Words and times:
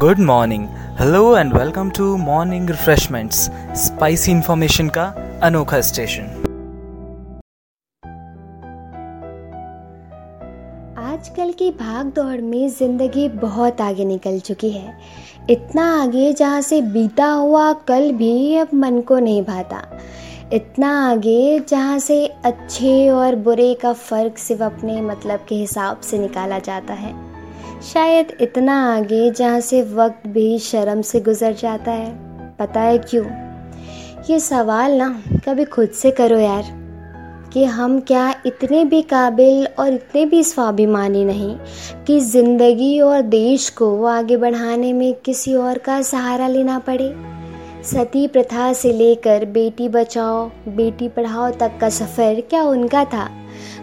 Good 0.00 0.18
morning 0.18 0.66
hello 0.98 1.36
and 1.36 1.52
welcome 1.54 1.90
to 1.90 2.16
morning 2.16 2.70
refreshments 2.70 3.38
spicy 3.78 4.30
information 4.32 4.88
का 4.88 5.02
अनोखा 5.42 5.80
station 5.80 6.22
आजकल 10.98 11.52
की 11.52 11.70
भाग 11.70 12.06
दौड़ 12.06 12.40
में 12.40 12.68
ज़िंदगी 12.68 13.28
बहुत 13.28 13.80
आगे 13.80 14.04
निकल 14.04 14.38
चुकी 14.40 14.70
है। 14.70 14.96
इतना 15.50 15.84
आगे 16.02 16.32
जहाँ 16.32 16.60
से 16.60 16.80
बीता 16.82 17.26
हुआ 17.26 17.72
कल 17.88 18.10
भी 18.12 18.56
अब 18.56 18.74
मन 18.74 19.00
को 19.00 19.18
नहीं 19.18 19.42
भाता। 19.42 19.82
इतना 20.52 20.90
आगे 21.10 21.58
जहाँ 21.68 21.98
से 21.98 22.26
अच्छे 22.44 23.08
और 23.10 23.36
बुरे 23.36 23.72
का 23.74 23.92
फ़र्क 23.92 24.38
सिर्फ़ 24.38 24.62
अपने 24.62 25.00
मतलब 25.02 25.46
के 25.48 25.54
हिसाब 25.54 26.00
से 26.00 26.18
निकाला 26.18 26.58
जाता 26.58 26.94
है। 26.94 27.23
शायद 27.92 28.32
इतना 28.40 28.74
आगे 28.94 29.30
जहाँ 29.30 29.60
से 29.60 29.82
वक्त 29.82 30.26
भी 30.26 30.58
शर्म 30.58 31.02
से 31.02 31.20
गुजर 31.20 31.52
जाता 31.52 31.92
है, 31.92 32.10
पता 32.58 32.80
है 32.80 32.98
क्यों? 32.98 33.24
ये 34.30 34.38
सवाल 34.40 34.92
ना 34.92 35.08
कभी 35.46 35.64
खुद 35.64 35.88
से 35.88 36.10
करो 36.10 36.38
यार, 36.38 36.64
कि 37.52 37.64
हम 37.64 38.00
क्या 38.00 38.34
इतने 38.46 38.84
भी 38.84 39.02
काबिल 39.02 39.66
और 39.78 39.92
इतने 39.92 40.24
भी 40.26 40.42
स्वाभिमानी 40.44 41.24
नहीं 41.24 41.56
कि 42.06 42.20
ज़िंदगी 42.20 43.00
और 43.00 43.20
देश 43.22 43.68
को 43.70 44.04
आगे 44.04 44.36
बढ़ाने 44.36 44.92
में 44.92 45.12
किसी 45.14 45.54
और 45.54 45.78
का 45.78 46.00
सहारा 46.02 46.48
लेना 46.48 46.78
पड़े? 46.78 47.33
सती 47.84 48.26
प्रथा 48.26 48.72
से 48.72 48.92
लेकर 48.92 49.44
बेटी 49.44 49.88
बचाओ, 49.88 50.50
बेटी 50.68 51.08
पढ़ाओ 51.08 51.50
तक 51.50 51.78
का 51.80 51.88
सफ़र 51.88 52.40
क्या 52.40 52.62
उनका 52.62 53.04
था? 53.04 53.28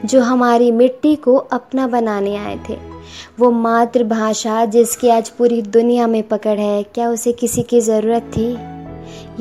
जो 0.05 0.21
हमारी 0.21 0.71
मिट्टी 0.71 1.15
को 1.15 1.35
अपना 1.35 1.87
बनाने 1.87 2.35
आए 2.35 2.59
थे। 2.69 2.77
वो 3.39 3.51
मातृभाषा 3.51 4.65
जिसकी 4.65 5.09
आज 5.09 5.29
पूरी 5.29 5.61
दुनिया 5.61 6.07
में 6.07 6.23
पकड़ 6.23 6.59
है, 6.59 6.83
क्या 6.83 7.09
उसे 7.09 7.31
किसी 7.31 7.63
की 7.63 7.81
ज़रूरत 7.81 8.31
थी? 8.37 8.51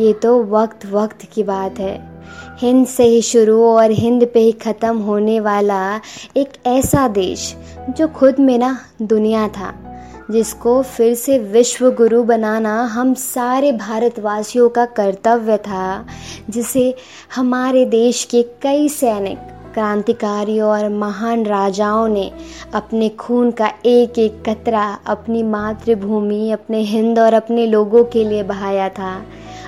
ये 0.02 0.12
तो 0.12 0.44
वक्त 0.44 0.86
वक्त 0.86 1.18
की 1.34 1.42
बात 1.42 1.78
है। 1.78 2.22
हिंद 2.58 2.86
से 2.86 3.04
ही 3.04 3.22
शुरू 3.22 3.64
और 3.64 3.90
हिंद 3.90 4.26
पे 4.34 4.40
ही 4.40 4.52
ख़त्म 4.52 4.98
होने 4.98 5.40
वाला 5.40 6.00
एक 6.36 6.48
ऐसा 6.66 7.08
देश, 7.08 7.56
जो 7.90 8.08
खुद 8.08 8.38
में 8.38 8.58
ना 8.58 8.80
दुनिया 9.02 9.48
था। 9.48 9.89
जिसको 10.30 10.82
फिर 10.82 11.14
से 11.14 11.38
विश्व 11.38 11.90
गुरु 11.90 12.22
बनाना 12.22 12.84
हम 12.84 13.14
सारे 13.14 13.72
भारतवासियों 13.72 14.68
का 14.68 14.84
कर्तव्य 14.84 15.56
था, 15.56 16.06
जिसे 16.50 16.94
हमारे 17.34 17.84
देश 17.84 18.24
के 18.24 18.42
कई 18.42 18.88
सैनिक, 18.88 19.38
क्रांतिकारियों 19.74 20.70
और 20.70 20.88
महान 20.88 21.46
राजाओं 21.46 22.08
ने 22.08 22.32
अपने 22.74 23.08
खून 23.08 23.50
का 23.50 23.72
एक 23.86 24.18
एक 24.18 24.42
कतरा 24.48 24.98
अपनी 25.06 25.42
मातृभूमि, 25.42 26.50
अपने 26.50 26.80
हिंद 26.80 27.18
और 27.18 27.34
अपने 27.34 27.66
लोगों 27.66 28.04
के 28.04 28.24
लिए 28.24 28.42
बहाया 28.42 28.88
था। 28.88 29.22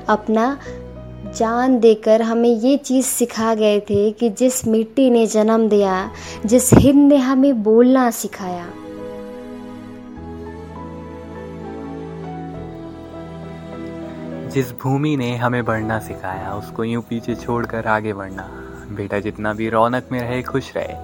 अपना 0.08 0.58
जान 1.36 1.78
देकर 1.78 2.22
हमें 2.22 2.50
ये 2.50 2.76
चीज़ 2.76 3.06
सिखा 3.06 3.54
गए 3.54 3.80
थे 3.80 4.10
कि 4.10 4.28
जिस 4.28 4.66
मिट्टी 4.66 5.10
ने 5.10 5.26
जन्म 5.26 5.68
दिया, 5.68 6.10
जिस 6.46 6.72
हिंद 6.72 7.08
ने 7.08 7.16
हमें 7.16 7.62
बोलना 7.62 8.10
सिखाया 8.10 8.66
जिस 14.52 14.72
भूमि 14.72 15.16
ने 15.16 15.36
हमें 15.36 15.64
बढ़ना 15.64 15.98
सिखाया, 15.98 16.54
उसको 16.54 16.84
यूँ 16.84 17.02
पीछे 17.02 17.34
छोड़कर 17.34 17.86
आगे 17.86 18.12
बढ़ना। 18.12 18.42
बेटा, 18.96 19.18
जितना 19.18 19.52
भी 19.52 19.68
रौनक 19.68 20.08
में 20.12 20.20
रहे, 20.20 20.42
खुश 20.42 20.72
रहे, 20.76 20.94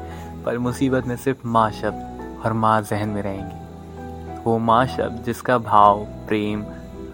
पर 0.44 0.58
मुसीबत 0.58 1.06
में 1.06 1.16
सिर्फ़ 1.16 1.46
माँ 1.46 1.70
शब्द 1.70 2.42
और 2.44 2.52
माँ 2.52 2.82
जहन 2.82 3.08
में 3.08 3.22
रहेंगी। 3.22 4.42
वो 4.44 4.58
माँ 4.58 4.86
शब्द 4.86 5.22
जिसका 5.24 5.58
भाव, 5.58 6.04
प्रेम, 6.04 6.64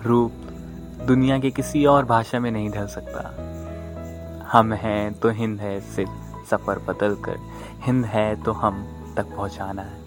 रूप 0.02 0.32
दुनिया 1.06 1.38
के 1.38 1.50
किसी 1.50 1.84
और 1.84 2.04
भाषा 2.04 2.40
में 2.40 2.50
नहीं 2.50 2.70
ढल 2.70 2.86
सकता। 2.86 4.50
हम 4.52 4.72
हैं 4.72 5.14
तो 5.14 5.30
हिंद 5.30 5.60
है 5.60 5.80
सिर्फ़ 5.80 6.46
सफ़र 6.50 6.78
बदल 6.78 7.14
कर 7.14 7.38
हिंद 7.86 8.04
है 8.04 8.42
तो 8.42 8.52
हम 8.52 8.84
तक 9.16 9.36
पहुंचाना 9.36 9.82
है। 9.82 10.02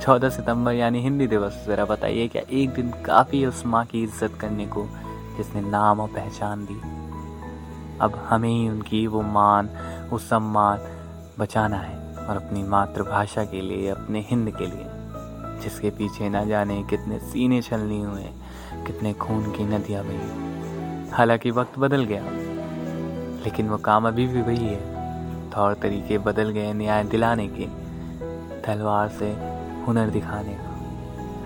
चौदह 0.00 0.28
सितंबर, 0.28 0.72
यानी 0.72 1.00
हिंदी 1.00 1.26
दिवस, 1.26 1.64
ज़रा 1.66 1.84
बताइए, 1.84 2.28
क्या 2.28 2.42
एक 2.50 2.70
दिन 2.70 2.90
काफ़ी 3.04 3.46
उस 3.46 3.66
माँ 3.66 3.84
की 3.84 4.02
इज़्ज़त 4.02 4.38
करने 4.40 4.66
को 4.66 4.86
जिसने 5.36 5.60
नाम 5.60 6.00
और 6.00 6.08
पहचान 6.08 6.64
दी। 6.64 7.04
अब 8.00 8.26
हमें 8.28 8.48
ही 8.48 8.68
उनकी 8.68 9.06
वो 9.06 9.22
मान, 9.22 9.70
वो 10.10 10.18
सम्मान 10.18 10.78
बचाना 11.38 11.76
है 11.76 12.26
और 12.26 12.36
अपनी 12.36 12.62
मातृभाषा 12.62 13.44
के 13.44 13.60
लिए, 13.60 13.88
अपने 13.88 14.20
हिंद 14.20 14.50
के 14.50 14.66
लिए, 14.66 14.86
जिसके 15.62 15.90
पीछे 15.90 16.28
न 16.28 16.48
जाने 16.48 16.82
कितने 16.82 17.18
सीने 17.18 17.62
छलनी 17.62 18.02
हुए, 18.02 18.24
कितने 18.86 19.12
खून 19.12 19.52
की 19.52 19.64
नदियाँ 19.64 20.04
बही। 20.04 21.10
हालाँकि 21.10 21.50
वक्त 21.50 21.78
बदल 21.78 22.04
गया, 22.04 22.22
लेकिन 23.44 23.68
वो 23.68 23.76
काम 23.76 24.08
अभी 24.08 24.26
भी 24.26 24.42
वही 24.42 24.66
है। 24.66 24.94
तौर 25.50 25.74
तरीके 25.74 26.18
बदल 26.18 26.50
गए 26.50 26.72
न्याय 26.72 27.04
दिलाने 27.04 27.48
के, 27.48 27.66
तलवार 28.62 29.08
से 29.08 29.30
हुनर 29.86 30.10
दिखाने 30.10 30.54
का 30.54 30.74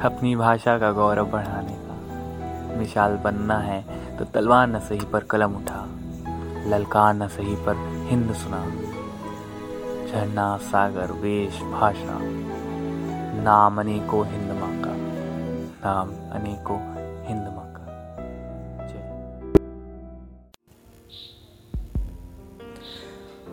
अपनी 0.08 0.36
भाषा 0.36 0.78
का 0.78 0.92
गौरव 0.92 1.26
बढ़ाने। 1.26 1.72
का 1.72 1.87
मिसाल 2.76 3.16
बनना 3.16 3.58
है 3.58 3.80
तो 4.18 4.24
तलवार 4.24 4.66
न 4.68 4.78
सही 4.80 5.06
पर 5.12 5.24
कलम 5.24 5.54
उठा, 5.56 5.80
ललकार 6.66 7.14
न 7.14 7.28
सही 7.28 7.54
पर 7.66 7.76
हिंद 8.10 8.32
सुना, 8.34 8.64
झरना, 10.08 10.56
सागर, 10.62 11.12
वेश, 11.22 11.60
भाषा, 11.72 12.18
नाम 13.42 13.80
अनेको 13.80 14.22
हिंद 14.22 14.50
माँ 14.52 14.72
का 14.82 14.94
नाम 15.82 16.08
अनेको 16.36 16.76
हिंद 17.28 17.46
माँ 17.46 17.66
का 17.68 17.86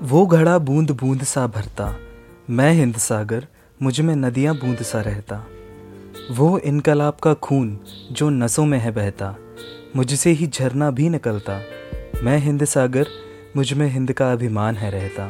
वो 0.04 0.25
घड़ा 0.28 0.58
बूंद 0.59 0.92
बूंद 0.92 1.24
सा 1.24 1.46
भरता, 1.48 1.94
मैं 2.50 2.72
हिंद 2.74 2.98
सागर, 3.00 3.48
मुझमें 3.80 4.16
नदियाँ 4.16 4.56
बूंद 4.56 4.81
सा 4.84 5.02
रहता। 5.02 5.44
वो 6.31 6.59
इनकलाब 6.59 7.18
का 7.24 7.34
खून 7.34 7.80
जो 8.12 8.30
नसों 8.30 8.66
में 8.66 8.80
है 8.80 8.91
बहता, 8.91 9.36
मुझसे 9.96 10.30
ही 10.30 10.47
झरना 10.47 10.91
भी 10.91 11.09
निकलता। 11.09 11.62
मैं 12.24 12.38
हिंद 12.38 12.66
सागर, 12.66 13.08
मुझमें 13.56 13.88
हिंद 13.88 14.12
का 14.12 14.31
अभिमान 14.31 14.75
है 14.75 14.91
रहता। 14.91 15.30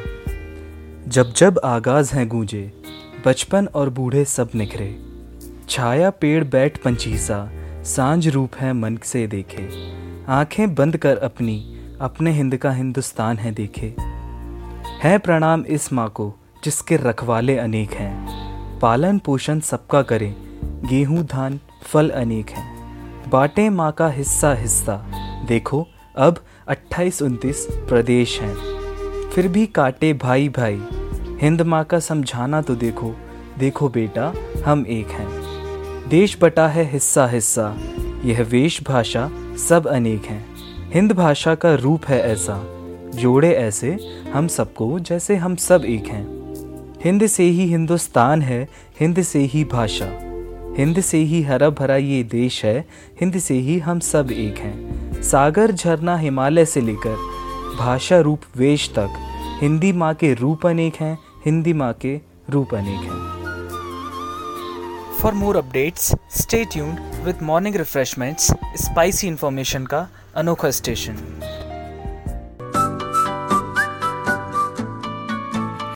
जब 1.08 1.34
जब 1.34 1.62
आगाज़ 1.64 2.16
हैं 2.16 2.28
गूंजे, 2.28 2.84
बचपन 3.26 3.68
और 3.68 3.90
बूढ़े 3.90 4.26
सब 4.26 4.50
निखरे। 4.56 5.00
छाया 5.70 6.10
पेड़ 6.10 6.44
बैठ 6.44 6.78
पंचीसा, 6.78 7.52
साँझ 7.84 8.28
रूप 8.28 8.52
है 8.56 8.74
मन 8.74 8.98
से 9.04 9.28
देखे। 9.28 9.70
आँखें 10.28 10.76
बंद 10.76 10.98
कर 10.98 11.18
अपनी, 11.18 11.82
अपने 12.02 12.32
हिंद 12.32 12.58
का 12.58 12.72
हिंदुस्तान 12.72 13.38
है 13.38 13.52
देखे। 13.52 13.96
है 15.08 15.18
प्रणाम 15.18 15.66
इस 15.66 15.94
माँ 15.94 16.10
को, 16.10 16.36
जिसके 16.64 16.98
रखवाले 16.98 17.58
अनेक 17.58 17.92
हैं। 17.92 18.46
पालन 18.80 19.20
पोषण 19.20 19.60
सबका 19.60 20.02
करें 20.02 20.45
गेहूँ, 20.90 21.24
धान, 21.24 21.60
फल 21.82 22.10
अनेक 22.10 22.50
हैं। 22.50 22.76
बाटे 23.30 23.70
माँ 23.70 23.92
का 23.92 24.10
हिस्सा 24.10 24.54
हिस्सा। 24.54 25.06
देखो, 25.48 25.88
अब 26.18 26.44
अट्ठाईस 26.68 27.22
उनतीस 27.22 27.68
प्रदेश 27.72 28.40
हैं। 28.40 28.56
फिर 29.30 29.48
भी 29.48 29.66
काटे 29.66 30.14
भाई 30.14 30.50
भाई। 30.50 30.82
हिंद 31.42 31.62
माँ 31.62 31.84
का 31.84 32.00
समझाना 32.00 32.62
तो 32.62 32.76
देखो। 32.76 33.16
देखो 33.60 33.90
बेटा, 33.90 34.34
हम 34.66 34.86
एक 34.88 35.08
हैं। 35.08 35.30
देश 36.10 36.38
बटा 36.42 36.68
है 36.68 36.92
हिस्सा 36.92 37.28
हिस्सा। 37.28 37.76
यह 38.26 38.42
वेश 38.44 38.84
भाषा 38.84 39.32
सब 39.70 39.88
अनेक 39.88 40.26
हैं। 40.26 40.56
हिंद 40.94 41.12
भाषा 41.12 41.56
का 41.56 41.76
रूप 41.76 42.06
है 42.06 42.22
ऐसा। 42.22 42.64
जोड़े 43.16 43.52
ऐसे, 43.52 43.98
हम 44.34 44.48
सबको 44.48 45.00
जैसे 45.00 45.36
हम 45.36 45.56
सब 45.56 45.86
एक 45.86 46.06
हैं। 46.08 46.54
हिंद 47.04 47.28
से 47.28 47.44
ही 47.44 47.66
हिंदुस्तान 47.66 48.42
है, 48.42 48.68
हिंद 49.00 49.22
से 49.22 49.40
ही 49.40 49.64
भाषा। 49.64 50.35
हिंद 50.78 51.00
से 51.02 51.18
ही 51.18 51.42
हरा 51.42 51.70
भरा 51.70 51.96
ये 51.96 52.24
देश 52.24 52.66
है, 52.66 52.80
हिंद 53.20 53.38
से 53.40 53.54
ही 53.54 53.80
हम 53.80 54.00
सब 54.00 54.32
एक 54.32 54.58
हैं। 54.58 55.22
सागर 55.22 55.72
झरना 55.72 56.18
हिमालय 56.18 56.66
से 56.66 56.82
लेकर 56.82 57.16
भाषा 57.80 58.20
रूप 58.20 58.42
वेश 58.58 58.90
तक, 58.90 59.10
हिंदी 59.62 59.92
माँ 59.92 60.14
के 60.14 60.34
रूप 60.34 60.66
अनेक 60.68 60.96
हैं, 60.96 61.18
हिंदी 61.46 61.74
माँ 61.74 61.94
के 61.94 62.20
रूप 62.50 62.76
अनेक 62.76 63.02
हैं। 63.02 63.24
For 65.22 65.34
more 65.34 65.58
updates 65.58 66.16
stay 66.32 66.66
tuned 66.66 67.00
with 67.26 67.42
morning 67.44 67.76
refreshments 67.76 68.52
spicy 68.76 69.28
information 69.28 69.86
का 69.86 70.08
अनोखा 70.36 70.72
स्टेशन 70.72 71.35